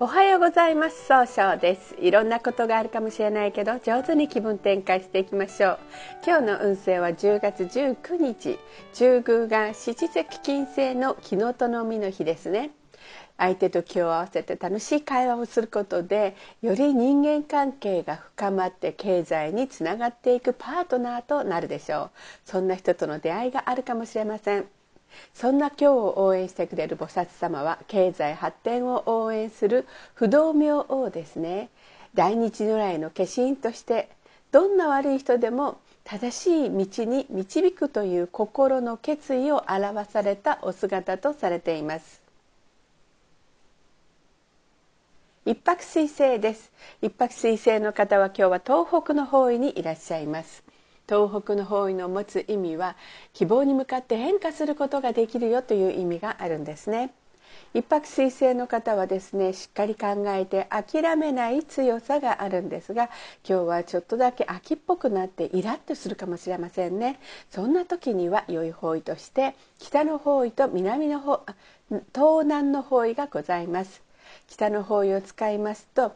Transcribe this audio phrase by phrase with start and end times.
[0.00, 1.06] おはようございます。
[1.06, 1.94] 総称です。
[2.00, 5.78] いろんなことがあるかもしれないけど上手に気分転換していきましょう。
[6.26, 8.58] 今日の運勢は10月19日
[8.92, 12.72] 中宮が七石金星の木のとのみの日ですね。
[13.38, 22.10] 相手と気を合わせて楽しい会話をすることでより人間関係が深まって経済につながっていくパートナーとなるでしょう。
[22.44, 24.66] そんな人との出会いがあるかもしれません。
[25.34, 31.68] そんな今日を応援してくれる菩薩様は経済発展を応援する不動明王ですね。
[32.14, 34.08] 大日如来の化身として
[34.52, 42.22] どんな悪い人でも正しい道に導くという心の決意を表されたお姿とされています。
[45.46, 46.72] 一泊水星です。
[47.02, 50.62] 一泊水星の方は今日は東北の方位にいらっしゃいます。
[51.08, 52.96] 東北の方位の持つ意味は
[53.32, 57.12] 希望に向かって変化することができるよという意味があるんですね。
[57.72, 63.10] 一泊水星の方はですねしっかり考えて諦めない強さがあるんですが
[63.48, 67.18] 今日はちょっとだけ秋っぽくなってイラッとするかもしれませんね。
[67.50, 71.44] そんな時には良い方位として北の方位と南の方
[72.14, 74.02] 東南の方位がございます。
[74.48, 76.12] 北の方位を使いますと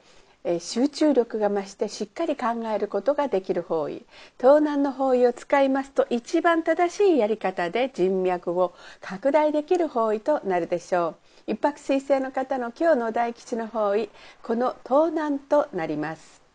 [0.61, 4.06] 集中力が増してしっかり考えることができる方位。
[4.39, 11.53] 東南の方位を使いますと一番正しいやり方で人脈を拡大できる方位となるでしょう。
[11.53, 14.11] 一泊水星の方の今日の大吉の方位
[14.42, 16.47] この東南となります。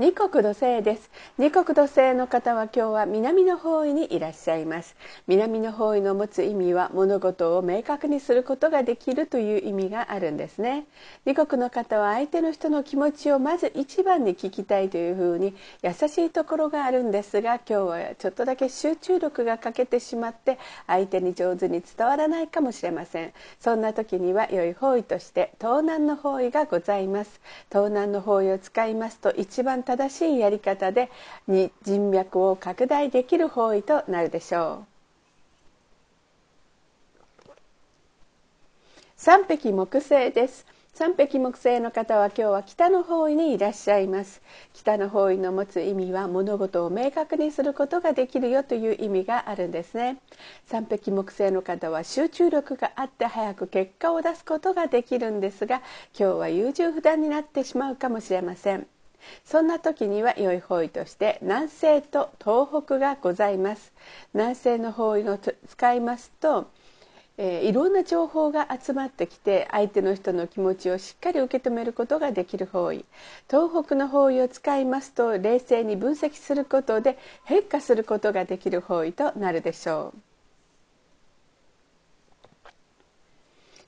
[0.00, 1.10] 二国土星です。
[1.38, 4.94] 二国土星の方は今日は南の方位にいらっしゃいます。
[5.26, 10.86] 南の方位の持つ意味は物事を明確にすることができるという意味があるんですね。
[11.24, 23.32] 二国の方は相手の人の気持ちをまず一番に聞きたいというふうに優しいところがあるんですが今日はちょっとだけ集中力が欠けてしまって相手に上手に伝わらないかもしれません。
[23.58, 27.40] そんな時には良い方位として東南の方位がございます。
[27.68, 31.10] 東南の方位を使いますと一番正しいやり方で
[31.46, 34.98] に人脈を拡大できる方位となるでしょう。
[39.16, 40.66] 三匹木星です。
[40.92, 44.42] 三匹木星の方は今日は北の方位にいらっしゃいます。
[44.74, 50.18] 北の方位の持つ意味は物事を明確にすることができるよという意味があるんですね。
[50.66, 55.76] 三匹木星の方は集中力があって早く結果を出すことができるんですが
[56.18, 58.86] 今日は優柔不断になってしまうかもしれません。
[59.44, 63.92] そんな時には良い方位として南西と東北がございます。
[64.34, 66.70] 南西の方位を使いますと、
[67.36, 73.04] えー、いろんな情報が集まってきて相手の人の気持ちをしっかり受け止めることができる方位。
[73.48, 80.27] 東北の方位を使いますと冷静に分析することで変化することができる方位となるでしょう。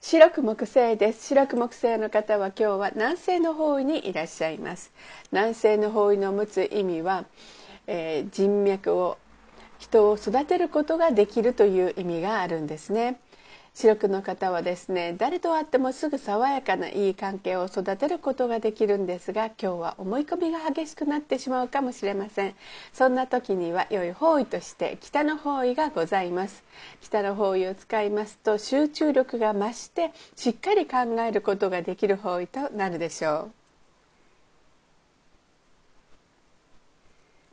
[0.02, 1.26] 白く木星です。
[1.26, 4.92] 白く木星の方は今日は南西の方位にいらっしゃいます。
[5.30, 7.26] 南西の方位の持つ意味は、
[7.86, 9.18] えー、人脈を
[9.78, 13.20] 人を育てることができるという意味があるんですね。
[13.74, 22.54] 視力の方はですね誰と会ってもすぐ爽やかないい関係を育てることができるんですが今日は思い込みが激しくなってしまうかもしれません。
[22.92, 26.62] そんな時には良い方位として北の方位がございます。
[27.00, 33.59] 北の方位を使いますと集中力が増してしっかり考えることができる方位となるでしょう。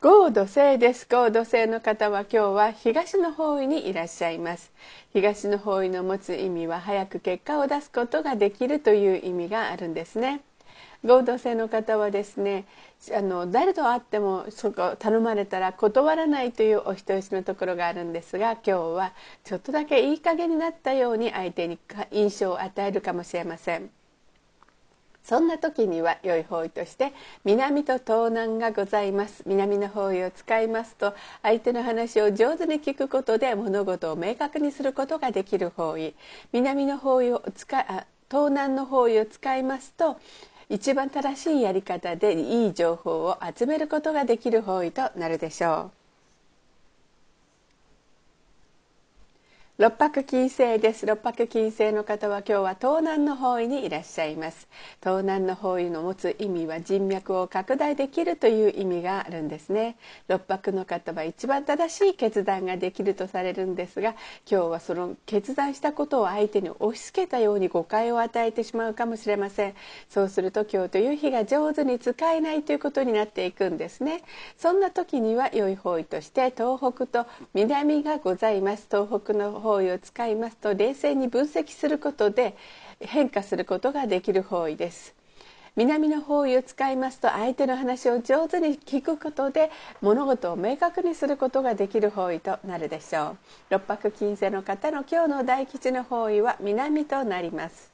[0.10, 1.06] 合土星です。
[1.06, 4.72] 合土星の方は今日は東の方位にいらっしゃいます。
[5.12, 10.40] 東の方位の持つ意味は早く結果を出すことができるという意味があるんですね。
[11.04, 12.64] 合同性の方はですね
[13.14, 19.14] あの誰と会ってもそこ頼まれたら断らないというお人よしのところがあるんですが今日は
[19.44, 21.80] ちょっとだけいい加減になったように相手に
[22.12, 23.90] 印象を与えるかもしれません。
[25.28, 27.12] そんな時には良い方位として
[27.44, 36.16] 南と東南がございます南の方位を使いますと相手の話を上手に聞くことで物事を明確にすることができる方位
[36.54, 40.18] 南の方位を使あ東南の方位を使いますと
[40.70, 45.97] 一番正しいやり方でいい情報を集めることができる方位となるでしょう。
[49.80, 51.06] 六白金星です。
[51.06, 54.68] 六白金星の方は今日は東南の方位にいらっしゃいます。
[55.04, 59.96] 東南の方位の持つ意味は人脈を拡大できるという意味があるんですね。
[60.30, 64.16] 六白の方は一番正しい決断ができるとされるんですが
[64.50, 69.76] 今日はその決断したことを相手に押し付けたように誤解を与えてしまうかもしれません。
[70.10, 74.24] そうすると今日という日が上手に使えないということになっていくんですね。
[74.58, 78.88] そんな時には良い方位として東北と南がございます。
[78.90, 82.56] 東北の方位を使いますと冷静に分析することで
[83.02, 85.14] 変化することができる方位です。
[85.76, 89.70] 南の方位を使いますと相手の話を上手に聞くことで
[90.02, 93.38] 物事を明確にすることができる方位となるでしょう。
[93.72, 97.92] 六白金星の方の今日の大吉の方位は南となります。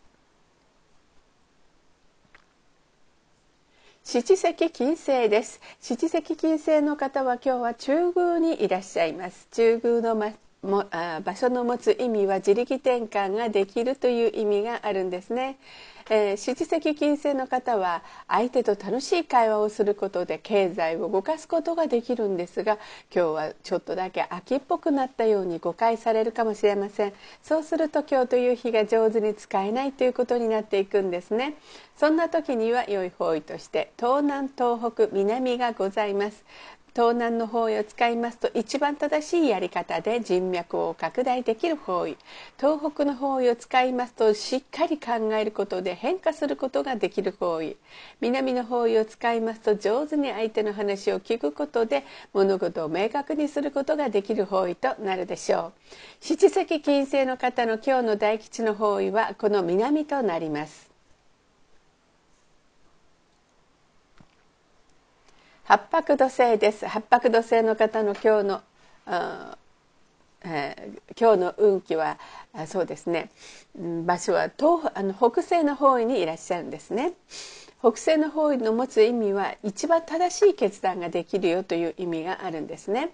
[4.05, 5.59] 七石金星です。
[5.81, 9.47] 七石金星の方は今日は中宮にいらっしゃいます。
[9.51, 15.57] 中宮の、ま、もあ場所の持つ意味は自力転換ができるという意味があるんですね。
[16.10, 22.77] えー、七石金星の方は相手と楽しい会話をすることで経済を動かすことができるんですが
[23.13, 27.13] 今日はちょっとだけ秋っぽくなったように誤解されるかもしれません。
[27.42, 31.56] そうすると今日という日が上手に使えないということになっていくんですね。
[31.98, 36.44] そんな時には良い方位として東南東北南がございます。
[36.95, 42.18] 東南の方位を使いますと一番正しいやり方で人脈を拡大できる方位。
[42.60, 47.78] 東北の方位を使いますとしっかり考えることで変化することができる方位。
[48.22, 55.74] 南の方位を使いますと上手に相手の話を聞くことで物事を明確にすることができる方位となるでしょう。
[56.22, 60.93] 七石金星の方の今日の大吉の方位はこの南となります。
[65.65, 66.86] 八白土星です。
[66.86, 68.62] 八白土星の方の今日の、
[70.44, 72.19] えー、今日の運気は
[72.68, 73.30] そうですね。
[74.06, 77.13] 場所は東あの北西の方位にいらっしゃるんですね。
[77.80, 83.12] 北西の方位の持つ意味は一番正しい決断ができるよという意味があるんですね。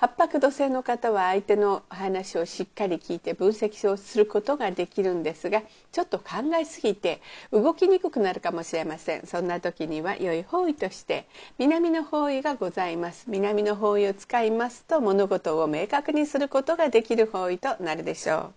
[0.00, 9.26] 八白土星の方は相手の話をしっかり聞いて分析をすることができるんですがちょっと考えすぎて動きにくくなるかもしれません。
[9.26, 11.26] そんな時には良い方位として
[11.58, 13.24] 南の方位がございます。
[13.26, 18.54] 南の方位を使いますと物事を明確にすることができる方位となるでしょう。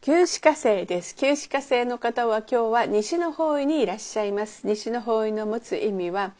[0.00, 1.14] 旧歯科生です。
[1.14, 4.66] 旧歯科生の方は今日は西の方位にいらっしゃいます。
[4.66, 6.34] 西の方位の持つ意味は、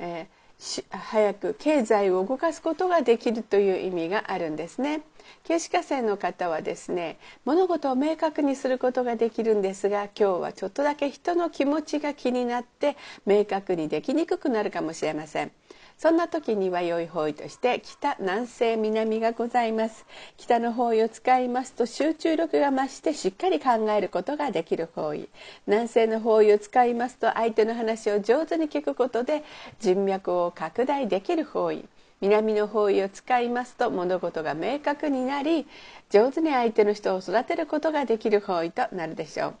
[0.00, 5.02] えー早く経済を動かすことができるという意味があるんですね。
[5.44, 15.52] 形式化生の方はですね物事を明確にすることができるんですが今日はちょっとだけ人の気持ちが気になって明確にできにくくなるかもしれません。
[15.98, 20.04] そんな時には良い方位として北南西南がございます。
[20.36, 25.28] 北の方位を使いますと集中力が増してしっかり考えることができる方位。
[25.66, 29.42] 南西の方位を使いますと相手の話を上手に聞くことで
[29.80, 31.86] 人脈を拡大できる方位。
[32.20, 35.66] 南の方位を使いますと物事が明確になり
[36.10, 39.54] 上手に相手の人を育てることができる方位となるでしょう。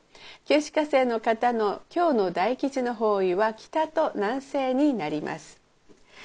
[0.44, 5.65] 九死火星の方の今日の大吉の方位は北と南西になります。